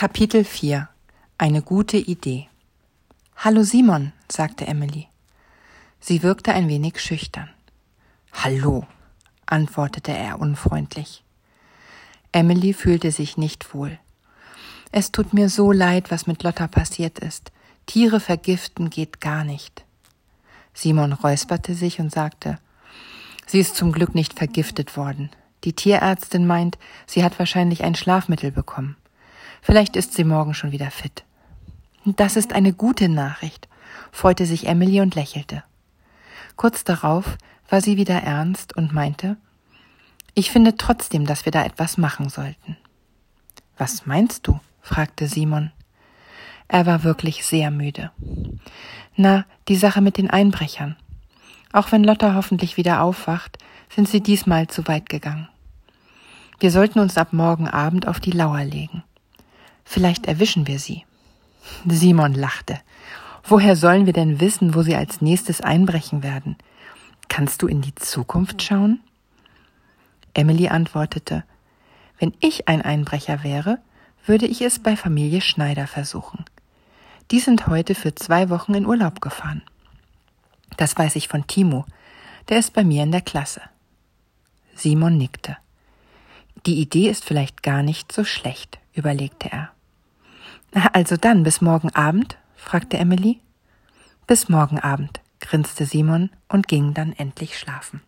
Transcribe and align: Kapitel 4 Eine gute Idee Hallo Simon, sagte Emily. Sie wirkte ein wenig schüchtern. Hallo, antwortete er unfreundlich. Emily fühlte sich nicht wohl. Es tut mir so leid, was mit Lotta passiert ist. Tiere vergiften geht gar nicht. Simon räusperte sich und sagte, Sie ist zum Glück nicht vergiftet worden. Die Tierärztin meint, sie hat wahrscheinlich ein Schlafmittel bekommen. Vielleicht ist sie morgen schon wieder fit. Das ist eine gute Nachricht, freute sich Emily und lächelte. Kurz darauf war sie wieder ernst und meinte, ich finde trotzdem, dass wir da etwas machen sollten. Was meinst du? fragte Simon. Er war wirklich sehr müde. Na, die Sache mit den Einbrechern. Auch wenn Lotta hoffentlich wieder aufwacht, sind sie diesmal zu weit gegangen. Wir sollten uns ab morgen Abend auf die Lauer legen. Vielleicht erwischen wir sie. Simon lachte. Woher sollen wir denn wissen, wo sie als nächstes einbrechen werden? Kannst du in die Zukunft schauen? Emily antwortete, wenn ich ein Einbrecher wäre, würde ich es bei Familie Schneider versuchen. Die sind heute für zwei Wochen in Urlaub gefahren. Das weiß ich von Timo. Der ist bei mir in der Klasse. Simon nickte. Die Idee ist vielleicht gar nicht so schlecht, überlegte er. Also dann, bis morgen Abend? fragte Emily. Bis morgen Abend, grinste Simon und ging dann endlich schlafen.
Kapitel 0.00 0.44
4 0.44 0.88
Eine 1.38 1.60
gute 1.60 1.96
Idee 1.96 2.46
Hallo 3.36 3.64
Simon, 3.64 4.12
sagte 4.30 4.64
Emily. 4.64 5.08
Sie 5.98 6.22
wirkte 6.22 6.52
ein 6.54 6.68
wenig 6.68 7.00
schüchtern. 7.00 7.50
Hallo, 8.32 8.86
antwortete 9.46 10.12
er 10.12 10.38
unfreundlich. 10.38 11.24
Emily 12.30 12.74
fühlte 12.74 13.10
sich 13.10 13.38
nicht 13.38 13.74
wohl. 13.74 13.98
Es 14.92 15.10
tut 15.10 15.34
mir 15.34 15.48
so 15.48 15.72
leid, 15.72 16.12
was 16.12 16.28
mit 16.28 16.44
Lotta 16.44 16.68
passiert 16.68 17.18
ist. 17.18 17.50
Tiere 17.86 18.20
vergiften 18.20 18.90
geht 18.90 19.20
gar 19.20 19.42
nicht. 19.42 19.84
Simon 20.74 21.12
räusperte 21.12 21.74
sich 21.74 21.98
und 21.98 22.12
sagte, 22.12 22.60
Sie 23.46 23.58
ist 23.58 23.74
zum 23.74 23.90
Glück 23.90 24.14
nicht 24.14 24.38
vergiftet 24.38 24.96
worden. 24.96 25.30
Die 25.64 25.72
Tierärztin 25.72 26.46
meint, 26.46 26.78
sie 27.04 27.24
hat 27.24 27.40
wahrscheinlich 27.40 27.82
ein 27.82 27.96
Schlafmittel 27.96 28.52
bekommen. 28.52 28.94
Vielleicht 29.62 29.96
ist 29.96 30.14
sie 30.14 30.24
morgen 30.24 30.54
schon 30.54 30.72
wieder 30.72 30.90
fit. 30.90 31.24
Das 32.04 32.36
ist 32.36 32.52
eine 32.52 32.72
gute 32.72 33.08
Nachricht, 33.08 33.68
freute 34.12 34.46
sich 34.46 34.66
Emily 34.66 35.00
und 35.00 35.14
lächelte. 35.14 35.62
Kurz 36.56 36.84
darauf 36.84 37.36
war 37.68 37.80
sie 37.80 37.96
wieder 37.96 38.22
ernst 38.22 38.76
und 38.76 38.92
meinte, 38.92 39.36
ich 40.34 40.50
finde 40.50 40.76
trotzdem, 40.76 41.26
dass 41.26 41.44
wir 41.44 41.52
da 41.52 41.64
etwas 41.64 41.98
machen 41.98 42.28
sollten. 42.28 42.76
Was 43.76 44.06
meinst 44.06 44.46
du? 44.46 44.60
fragte 44.80 45.26
Simon. 45.26 45.72
Er 46.68 46.86
war 46.86 47.02
wirklich 47.02 47.44
sehr 47.44 47.70
müde. 47.70 48.10
Na, 49.16 49.46
die 49.68 49.76
Sache 49.76 50.00
mit 50.00 50.18
den 50.18 50.30
Einbrechern. 50.30 50.96
Auch 51.72 51.92
wenn 51.92 52.04
Lotta 52.04 52.34
hoffentlich 52.34 52.76
wieder 52.76 53.02
aufwacht, 53.02 53.58
sind 53.94 54.08
sie 54.08 54.22
diesmal 54.22 54.68
zu 54.68 54.86
weit 54.86 55.08
gegangen. 55.08 55.48
Wir 56.60 56.70
sollten 56.70 56.98
uns 56.98 57.16
ab 57.16 57.32
morgen 57.32 57.68
Abend 57.68 58.06
auf 58.06 58.20
die 58.20 58.32
Lauer 58.32 58.64
legen. 58.64 59.02
Vielleicht 59.90 60.26
erwischen 60.26 60.66
wir 60.66 60.78
sie. 60.78 61.06
Simon 61.88 62.34
lachte. 62.34 62.78
Woher 63.42 63.74
sollen 63.74 64.04
wir 64.04 64.12
denn 64.12 64.38
wissen, 64.38 64.74
wo 64.74 64.82
sie 64.82 64.94
als 64.94 65.22
nächstes 65.22 65.62
einbrechen 65.62 66.22
werden? 66.22 66.58
Kannst 67.28 67.62
du 67.62 67.66
in 67.66 67.80
die 67.80 67.94
Zukunft 67.94 68.62
schauen? 68.62 69.00
Emily 70.34 70.68
antwortete, 70.68 71.42
wenn 72.18 72.34
ich 72.40 72.68
ein 72.68 72.82
Einbrecher 72.82 73.42
wäre, 73.42 73.78
würde 74.26 74.44
ich 74.44 74.60
es 74.60 74.78
bei 74.78 74.94
Familie 74.94 75.40
Schneider 75.40 75.86
versuchen. 75.86 76.44
Die 77.30 77.40
sind 77.40 77.66
heute 77.66 77.94
für 77.94 78.14
zwei 78.14 78.50
Wochen 78.50 78.74
in 78.74 78.84
Urlaub 78.84 79.22
gefahren. 79.22 79.62
Das 80.76 80.98
weiß 80.98 81.16
ich 81.16 81.28
von 81.28 81.46
Timo. 81.46 81.86
Der 82.50 82.58
ist 82.58 82.74
bei 82.74 82.84
mir 82.84 83.04
in 83.04 83.10
der 83.10 83.22
Klasse. 83.22 83.62
Simon 84.74 85.16
nickte. 85.16 85.56
Die 86.66 86.78
Idee 86.78 87.08
ist 87.08 87.24
vielleicht 87.24 87.62
gar 87.62 87.82
nicht 87.82 88.12
so 88.12 88.22
schlecht, 88.22 88.78
überlegte 88.92 89.50
er. 89.50 89.70
Also 90.92 91.16
dann, 91.16 91.42
bis 91.42 91.60
morgen 91.60 91.90
Abend? 91.94 92.38
fragte 92.56 92.98
Emily. 92.98 93.40
Bis 94.26 94.48
morgen 94.48 94.78
Abend, 94.78 95.20
grinste 95.40 95.86
Simon 95.86 96.30
und 96.48 96.68
ging 96.68 96.94
dann 96.94 97.12
endlich 97.12 97.58
schlafen. 97.58 98.02